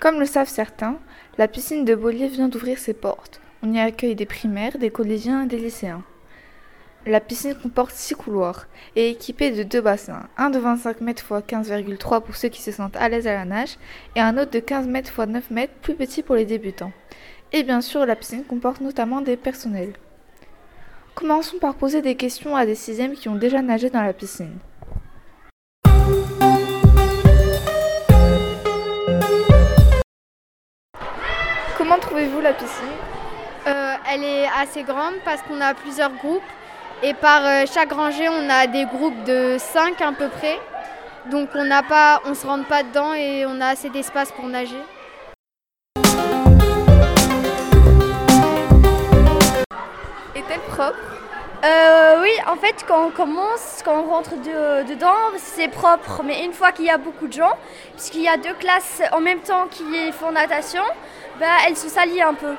[0.00, 0.98] Comme le savent certains,
[1.38, 3.40] la piscine de Beaulieu vient d'ouvrir ses portes.
[3.62, 6.02] On y accueille des primaires, des collégiens et des lycéens.
[7.06, 8.66] La piscine comporte six couloirs
[8.96, 12.62] et est équipée de deux bassins, un de 25 mètres x 15,3 pour ceux qui
[12.62, 13.78] se sentent à l'aise à la nage
[14.14, 16.92] et un autre de 15 mètres x 9 mètres plus petit pour les débutants.
[17.52, 19.94] Et bien sûr, la piscine comporte notamment des personnels.
[21.14, 24.58] Commençons par poser des questions à des sixièmes qui ont déjà nagé dans la piscine.
[31.78, 32.84] Comment trouvez-vous la piscine?
[33.68, 36.42] Euh, elle est assez grande parce qu'on a plusieurs groupes
[37.04, 40.58] et par euh, chaque rangée on a des groupes de 5 à peu près.
[41.30, 41.70] Donc on
[42.26, 44.82] on se rentre pas dedans et on a assez d'espace pour nager.
[50.80, 56.22] Euh, oui, en fait, quand on commence, quand on rentre de- dedans, c'est propre.
[56.24, 57.52] Mais une fois qu'il y a beaucoup de gens,
[57.96, 60.82] puisqu'il y a deux classes en même temps qui font natation,
[61.40, 62.54] bah, elle se salit un peu.